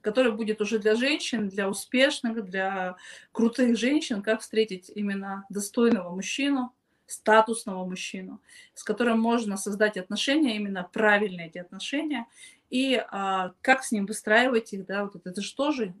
[0.00, 2.96] который будет уже для женщин, для успешных, для
[3.32, 6.72] крутых женщин, как встретить именно достойного мужчину,
[7.08, 8.40] статусного мужчину,
[8.74, 12.26] с которым можно создать отношения, именно правильные эти отношения,
[12.70, 15.94] и а, как с ним выстраивать их, да, вот это, это же тоже,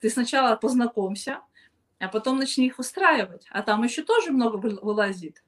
[0.00, 1.40] ты сначала познакомься,
[1.98, 5.42] а потом начни их выстраивать, а там еще тоже много вылазит.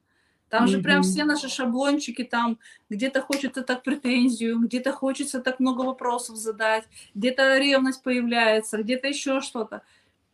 [0.49, 5.81] Там же прям все наши шаблончики, там где-то хочется так претензию, где-то хочется так много
[5.81, 9.81] вопросов задать, где-то ревность появляется, где-то еще что-то.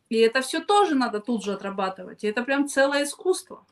[0.10, 2.24] И это все тоже надо тут же отрабатывать.
[2.24, 3.66] И это прям целое искусство.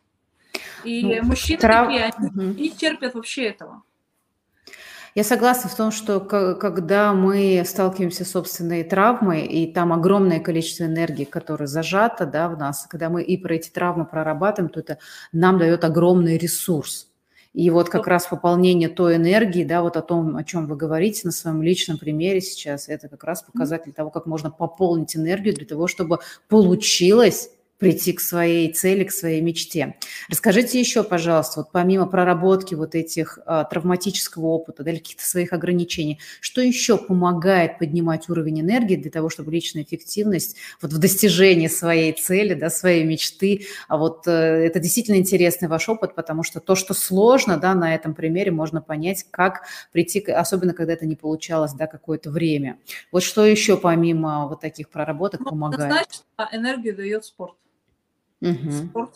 [0.84, 1.88] И ну, мужчины трав...
[1.88, 2.42] такие, они угу.
[2.42, 3.84] не терпят вообще этого.
[5.16, 10.84] Я согласна в том, что когда мы сталкиваемся с собственной травмой, и там огромное количество
[10.84, 15.00] энергии, которое зажато да, в нас, когда мы и про эти травмы прорабатываем, то это
[15.32, 17.08] нам дает огромный ресурс.
[17.54, 21.22] И вот как раз пополнение той энергии, да, вот о том, о чем вы говорите
[21.26, 25.66] на своем личном примере сейчас, это как раз показатель того, как можно пополнить энергию для
[25.66, 29.96] того, чтобы получилось прийти к своей цели, к своей мечте.
[30.30, 35.54] Расскажите еще, пожалуйста, вот помимо проработки вот этих а, травматического опыта, да, или каких-то своих
[35.54, 41.68] ограничений, что еще помогает поднимать уровень энергии для того, чтобы личная эффективность вот в достижении
[41.68, 46.60] своей цели, да, своей мечты, а вот э, это действительно интересный ваш опыт, потому что
[46.60, 49.62] то, что сложно, да, на этом примере можно понять, как
[49.94, 52.78] прийти, особенно когда это не получалось, да, какое-то время.
[53.14, 55.92] Вот что еще помимо вот таких проработок ну, помогает?
[55.92, 57.56] Значит, энергию дает спорт.
[58.42, 58.72] Угу.
[58.72, 59.16] Спорт,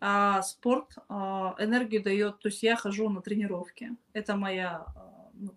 [0.00, 4.86] а, спорт а, энергию дает, то есть я хожу на тренировки, это моя,
[5.34, 5.54] ну,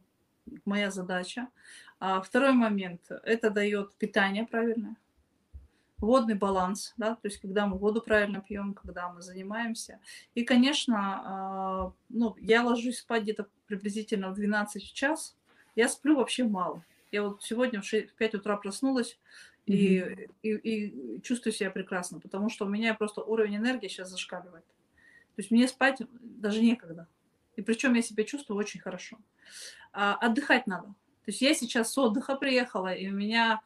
[0.65, 1.47] моя задача.
[1.99, 4.95] А второй момент, это дает питание правильное,
[5.97, 9.99] водный баланс, да, то есть когда мы воду правильно пьем, когда мы занимаемся.
[10.33, 15.35] И, конечно, а, ну, я ложусь спать где-то приблизительно в 12 час,
[15.75, 16.83] я сплю вообще мало.
[17.11, 19.19] Я вот сегодня в 6, в 5 утра проснулась,
[19.65, 24.65] и, и, и чувствую себя прекрасно, потому что у меня просто уровень энергии сейчас зашкаливает.
[25.35, 27.07] То есть мне спать даже некогда.
[27.55, 29.17] И причем я себя чувствую очень хорошо.
[29.93, 30.87] А, отдыхать надо.
[30.87, 33.61] То есть я сейчас с отдыха приехала, и у меня,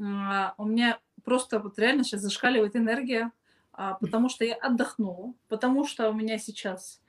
[0.00, 3.32] а, у меня просто вот реально сейчас зашкаливает энергия,
[3.72, 7.02] а, потому что я отдохнула, потому что у меня сейчас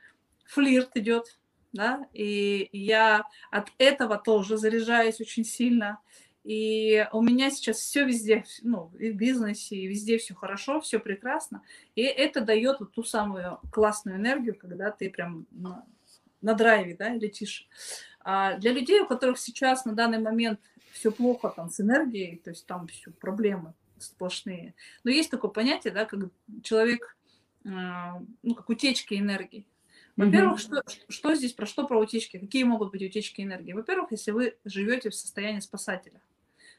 [0.46, 1.40] флирт идет,
[1.74, 6.00] да, и я от этого тоже заряжаюсь очень сильно.
[6.44, 11.00] И у меня сейчас все везде, ну, и в бизнесе, и везде все хорошо, все
[11.00, 11.64] прекрасно.
[11.96, 15.86] И это дает вот ту самую классную энергию, когда ты прям на,
[16.42, 17.68] на драйве, да, летишь.
[18.20, 20.60] А для людей, у которых сейчас на данный момент
[20.92, 24.76] все плохо там с энергией, то есть там все проблемы сплошные.
[25.04, 26.20] Но есть такое понятие, да, как
[26.62, 27.16] человек,
[27.66, 29.66] а, ну, как утечки энергии.
[30.16, 30.84] Во-первых, mm-hmm.
[30.84, 32.38] что, что здесь, про что про утечки?
[32.38, 33.74] Какие могут быть утечки энергии?
[33.74, 36.22] Во-первых, если вы живете в состоянии спасателя.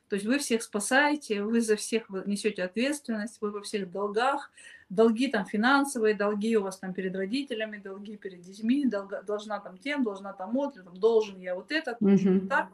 [0.09, 4.53] То есть вы всех спасаете, вы за всех несете ответственность, вы во всех долгах,
[4.89, 9.79] долги там финансовые, долги у вас там перед родителями, долги перед детьми, долга, должна там
[9.79, 12.47] тем, должна там вот, там, должен я вот этот, mm-hmm.
[12.49, 12.69] так.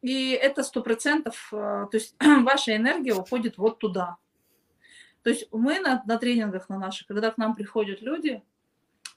[0.00, 1.56] И это сто процентов, э,
[1.90, 4.16] то есть ваша энергия уходит вот туда.
[5.22, 8.42] То есть мы на, на тренингах на наших, когда к нам приходят люди,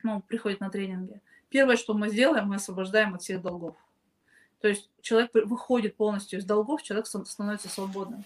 [0.04, 3.76] ну, приходят на тренинги, первое, что мы сделаем, мы освобождаем от всех долгов.
[4.62, 8.24] То есть человек выходит полностью из долгов, человек становится свободным.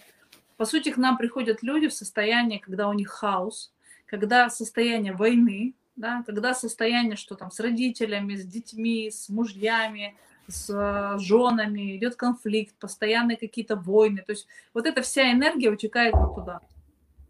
[0.56, 3.72] По сути, к нам приходят люди в состоянии, когда у них хаос,
[4.06, 10.16] когда состояние войны, да, когда состояние, что там с родителями, с детьми, с мужьями,
[10.48, 14.22] с э, женами, идет конфликт, постоянные какие-то войны.
[14.26, 16.60] То есть вот эта вся энергия утекает вот туда.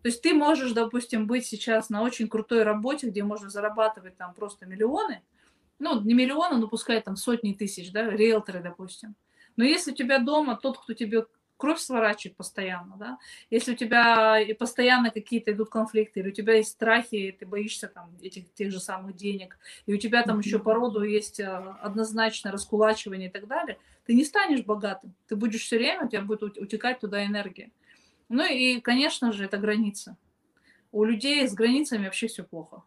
[0.03, 4.35] То есть ты можешь, допустим, быть сейчас на очень крутой работе, где можно зарабатывать там
[4.35, 5.23] просто миллионы,
[5.79, 9.15] ну, не миллиона, но пускай там сотни тысяч, да, риэлторы, допустим.
[9.57, 14.41] Но если у тебя дома тот, кто тебе кровь сворачивает постоянно, да, если у тебя
[14.41, 18.53] и постоянно какие-то идут конфликты, или у тебя есть страхи, и ты боишься там этих
[18.55, 23.29] тех же самых денег, и у тебя там еще по роду есть э, однозначно раскулачивание
[23.29, 26.99] и так далее, ты не станешь богатым, ты будешь все время, у тебя будет утекать
[26.99, 27.71] туда энергия.
[28.33, 30.17] Ну и, конечно же, это граница.
[30.91, 32.83] У людей с границами вообще все плохо.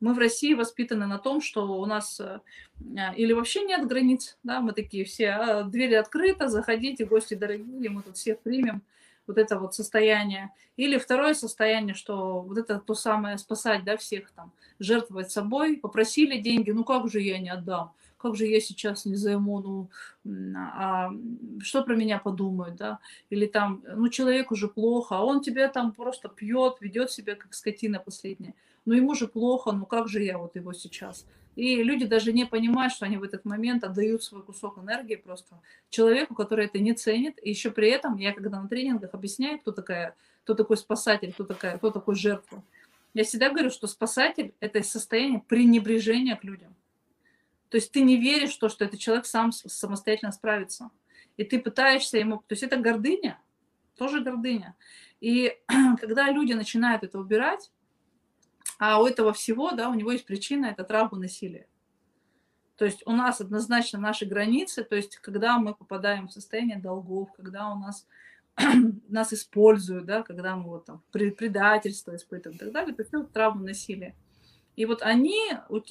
[0.00, 2.40] Мы в России воспитаны на том, что у нас э,
[3.16, 8.02] или вообще нет границ, да, мы такие все, а, двери открыты, заходите, гости дорогие, мы
[8.02, 8.82] тут всех примем,
[9.26, 10.52] вот это вот состояние.
[10.76, 16.36] Или второе состояние, что вот это то самое спасать, да, всех там, жертвовать собой, попросили
[16.36, 17.92] деньги, ну как же я не отдам,
[18.26, 19.90] как же я сейчас не займу, ну,
[20.56, 21.10] а
[21.60, 22.98] что про меня подумают, да,
[23.30, 27.54] или там, ну, человек уже плохо, а он тебя там просто пьет, ведет себя как
[27.54, 28.54] скотина последняя
[28.86, 31.26] ну ему же плохо, ну как же я вот его сейчас?
[31.56, 35.56] И люди даже не понимают, что они в этот момент отдают свой кусок энергии просто
[35.90, 37.38] человеку, который это не ценит.
[37.42, 41.44] И еще при этом я, когда на тренингах объясняю, кто, такая, кто такой спасатель, кто,
[41.44, 42.62] такая, кто такой жертва,
[43.14, 46.74] я всегда говорю, что спасатель– это состояние пренебрежения к людям.
[47.68, 50.90] То есть ты не веришь в то, что этот человек сам самостоятельно справится.
[51.36, 52.38] И ты пытаешься ему...
[52.38, 53.38] То есть это гордыня,
[53.96, 54.76] тоже гордыня.
[55.20, 55.56] И
[56.00, 57.70] когда люди начинают это убирать,
[58.78, 61.66] а у этого всего, да, у него есть причина, это травма насилия.
[62.76, 67.32] То есть у нас однозначно наши границы, то есть когда мы попадаем в состояние долгов,
[67.34, 68.06] когда у нас
[69.08, 73.24] нас используют, да, когда мы вот там предательство испытываем и так далее, то есть это
[73.24, 74.14] травма насилия.
[74.76, 75.40] И вот они,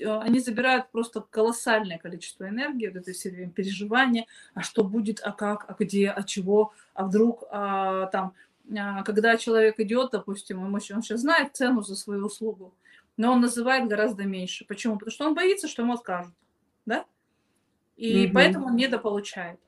[0.06, 5.32] они забирают просто колоссальное количество энергии, вот это все время переживания, а что будет, а
[5.32, 8.34] как, а где, а чего, а вдруг а, там
[8.78, 12.74] а, когда человек идет, допустим, он сейчас знает цену за свою услугу,
[13.18, 14.66] но он называет гораздо меньше.
[14.66, 14.96] Почему?
[14.96, 16.34] Потому что он боится, что ему откажут,
[16.86, 17.06] да?
[17.98, 19.60] И mm поэтому он недополучает.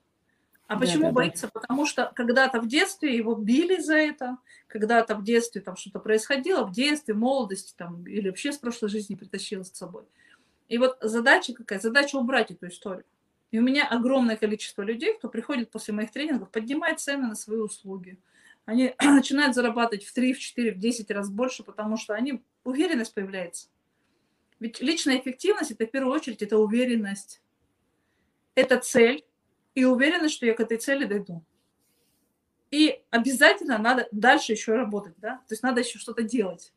[0.68, 1.46] А почему да, да, боится?
[1.52, 1.60] Да.
[1.60, 6.64] Потому что когда-то в детстве его били за это, когда-то в детстве там что-то происходило,
[6.64, 10.04] в детстве, в молодости там, или вообще с прошлой жизни притащило с собой.
[10.68, 11.80] И вот задача какая?
[11.80, 13.06] Задача убрать эту историю.
[13.50, 17.58] И у меня огромное количество людей, кто приходит после моих тренингов, поднимает цены на свои
[17.58, 18.18] услуги,
[18.66, 23.14] они начинают зарабатывать в 3, в 4, в 10 раз больше, потому что они, уверенность
[23.14, 23.68] появляется.
[24.60, 27.40] Ведь личная эффективность– это в первую очередь это уверенность.
[28.54, 29.24] Это цель
[29.78, 31.42] и уверенность, что я к этой цели дойду.
[32.70, 35.36] И обязательно надо дальше еще работать, да?
[35.48, 36.72] То есть надо еще что-то делать.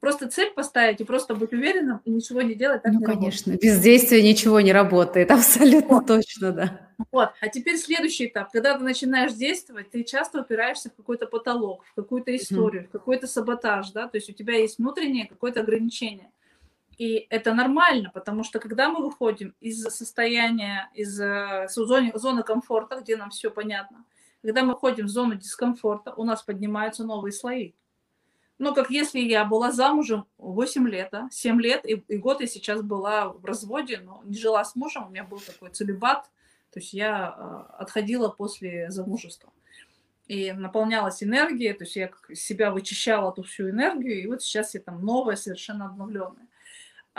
[0.00, 2.82] Просто цель поставить и просто быть уверенным и ничего не делать.
[2.82, 3.60] Так ну, не конечно, работает.
[3.60, 6.06] без действия ничего не работает, абсолютно вот.
[6.06, 6.80] точно, да.
[7.12, 8.50] Вот, а теперь следующий этап.
[8.50, 12.88] Когда ты начинаешь действовать, ты часто упираешься в какой-то потолок, в какую-то историю, mm-hmm.
[12.88, 16.30] в какой-то саботаж, да, то есть у тебя есть внутреннее какое-то ограничение.
[16.98, 23.00] И это нормально, потому что когда мы выходим из состояния, из э, зоны, зоны комфорта,
[23.00, 24.04] где нам все понятно,
[24.42, 27.72] когда мы выходим в зону дискомфорта, у нас поднимаются новые слои
[28.58, 32.46] ну, как если я была замужем 8 лет, да, 7 лет, и, и год я
[32.46, 36.24] сейчас была в разводе, но не жила с мужем, у меня был такой целебат,
[36.72, 39.52] то есть я э, отходила после замужества.
[40.26, 44.80] И наполнялась энергией, то есть я себя вычищала эту всю энергию, и вот сейчас я
[44.80, 46.47] там новая, совершенно обновленная.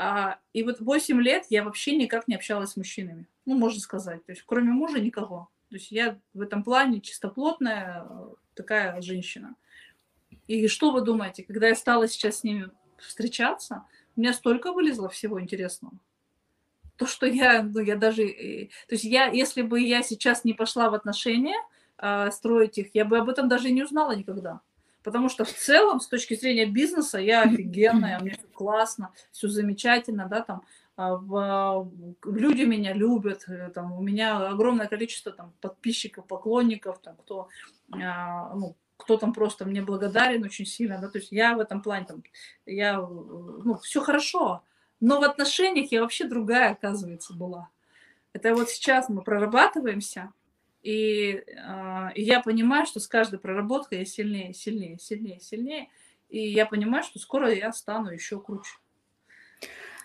[0.02, 4.24] А, и вот 8 лет я вообще никак не общалась с мужчинами, ну, можно сказать,
[4.26, 5.50] то есть кроме мужа никого.
[5.70, 9.56] То есть я в этом плане чистоплотная э, такая женщина.
[10.48, 13.84] И что вы думаете, когда я стала сейчас с ними встречаться,
[14.16, 15.94] у меня столько вылезло всего интересного.
[16.96, 20.90] То, что я, ну, я даже, то есть я, если бы я сейчас не пошла
[20.90, 21.58] в отношения
[21.98, 24.62] э, строить их, я бы об этом даже не узнала никогда.
[25.04, 30.28] Потому что в целом, с точки зрения бизнеса, я офигенная, мне все классно, все замечательно,
[30.28, 30.64] да, там,
[30.98, 31.92] а, в,
[32.26, 37.48] люди меня любят, э, там, у меня огромное количество там, подписчиков, поклонников, там, кто,
[37.94, 41.82] а, ну, кто там просто мне благодарен очень сильно, да, то есть я в этом
[41.82, 42.22] плане там,
[42.66, 44.62] я, ну, все хорошо,
[45.00, 47.70] но в отношениях я вообще другая, оказывается, была.
[48.34, 50.34] Это вот сейчас мы прорабатываемся,
[50.82, 55.90] и, э, и я понимаю, что с каждой проработкой я сильнее, сильнее, сильнее, сильнее,
[56.30, 58.72] и я понимаю, что скоро я стану еще круче.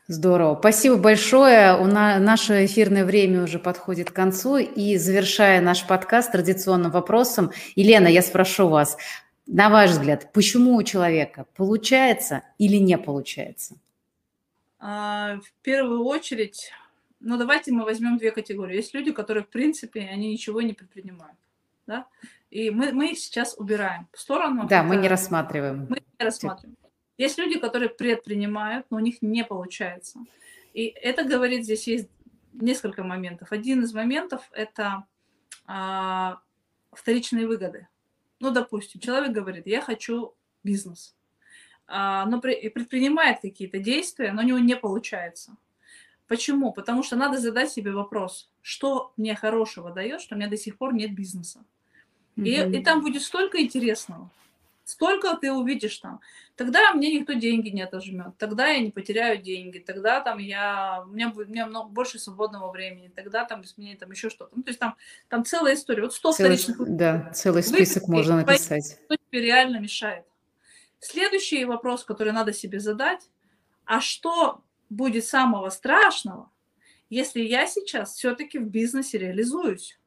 [0.07, 0.59] Здорово.
[0.59, 1.79] Спасибо большое.
[1.79, 4.59] У нас, наше эфирное время уже подходит к концу.
[4.59, 8.99] И завершая наш подкаст традиционным вопросом, Елена, я спрошу вас,
[9.47, 13.77] на ваш взгляд, почему у человека получается или не получается?
[14.79, 16.71] А, в первую очередь,
[17.25, 18.77] ну давайте мы возьмем две категории.
[18.77, 21.39] Есть люди, которые, в принципе, они ничего не предпринимают.
[21.87, 22.07] Да?
[22.51, 24.67] И мы, мы их сейчас убираем в сторону.
[24.69, 25.87] Да, мы не рассматриваем.
[25.89, 26.77] Мы не рассматриваем.
[27.17, 30.19] Есть люди, которые предпринимают, но у них не получается.
[30.73, 32.09] И это говорит, здесь есть
[32.53, 33.53] несколько моментов.
[33.53, 35.05] Один из моментов– это
[35.67, 36.41] а,
[36.93, 37.89] вторичные выгоды.
[38.41, 41.15] Ну, допустим, человек говорит, я хочу бизнес,
[41.87, 45.57] а, но предпринимает какие-то действия, но у него не получается.
[46.27, 46.73] Почему?
[46.73, 50.79] Потому что надо задать себе вопрос, что мне хорошего дает, что у меня до сих
[50.79, 51.65] пор нет бизнеса.
[52.37, 52.77] И, mm-hmm.
[52.77, 54.31] и там будет столько интересного,
[54.85, 56.21] столько ты увидишь там.
[56.57, 61.11] Тогда мне никто деньги не отожмет, тогда я не потеряю деньги, тогда там я, у
[61.11, 64.51] меня будет у меня много больше свободного времени, тогда там меня там еще что-то.
[64.57, 64.97] Ну, то есть там,
[65.29, 66.03] там целая история.
[66.03, 66.97] Вот 100 целый, вторичных...
[66.97, 68.99] Да, целый список Вы, можно написать.
[69.05, 70.25] Что тебе реально мешает?
[71.01, 73.29] Следующий вопрос, который надо себе задать,
[73.85, 74.63] а что
[74.95, 76.51] будет самого страшного,
[77.11, 79.99] если я сейчас все-таки в бизнесе реализуюсь?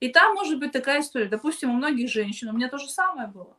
[0.00, 1.26] И там может быть такая история.
[1.26, 3.56] Допустим, у многих женщин, у меня то же самое было.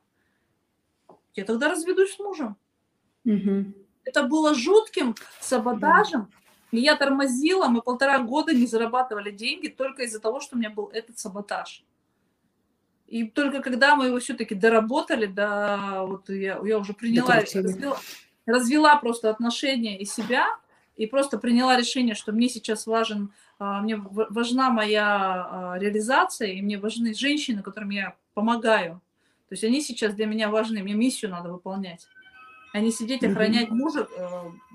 [1.36, 2.56] Я тогда разведусь с мужем.
[3.26, 3.74] Угу.
[4.06, 6.32] Это было жутким саботажем.
[6.72, 10.70] И я тормозила, мы полтора года не зарабатывали деньги только из-за того, что у меня
[10.70, 11.84] был этот саботаж.
[13.08, 18.00] И только когда мы его все-таки доработали, да, вот я, я уже приняла, развела,
[18.50, 20.48] развела просто отношения и себя,
[20.96, 26.62] и просто приняла решение, что мне сейчас важен а, мне важна моя а, реализация, и
[26.62, 29.02] мне важны женщины, которым я помогаю.
[29.50, 32.08] То есть они сейчас для меня важны, мне миссию надо выполнять.
[32.72, 34.28] А не сидеть, охранять мужа, э,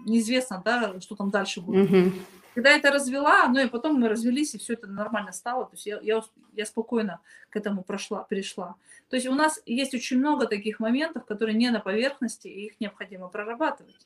[0.05, 2.13] неизвестно, да, что там дальше будет.
[2.55, 5.65] Когда это развела, ну и потом мы развелись, и все это нормально стало.
[5.65, 6.23] То есть я, я,
[6.55, 8.77] я спокойно к этому прошла, перешла.
[9.11, 12.81] То есть у нас есть очень много таких моментов, которые не на поверхности, и их
[12.81, 13.97] необходимо прорабатывать.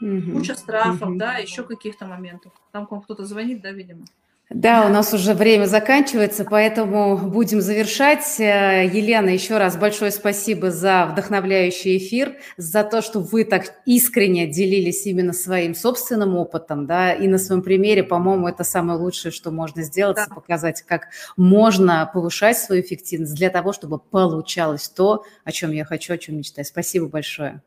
[0.00, 0.32] Угу.
[0.32, 1.16] Куча страхов, угу.
[1.16, 2.52] да, еще каких-то моментов.
[2.72, 4.04] Там кто-то звонит, да, видимо.
[4.50, 8.40] Да, у нас уже время заканчивается, поэтому будем завершать.
[8.40, 14.48] Э, Елена, еще раз большое спасибо за вдохновляющий эфир, за то, что вы так искренне
[14.48, 19.52] делились именно своим собственным опытом, да, и на своем примере, по-моему, это самое лучшее, что
[19.52, 20.26] можно сделать, да.
[20.26, 26.12] показать, как можно повышать свою эффективность для того, чтобы получалось то, о чем я хочу,
[26.12, 26.64] о чем мечтаю.
[26.64, 27.62] Спасибо большое.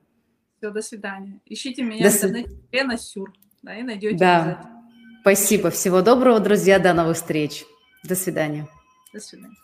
[0.57, 1.39] Все, до свидания.
[1.45, 3.31] Ищите меня до в интернете Лена Сюр,
[3.61, 4.82] да, и найдете да.
[5.23, 5.71] Спасибо.
[5.71, 6.79] Всего доброго, друзья.
[6.79, 7.63] До новых встреч.
[8.03, 8.67] До свидания.
[9.13, 9.55] До свидания.